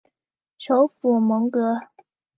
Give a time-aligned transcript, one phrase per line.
[0.57, 1.79] 首府蒙戈。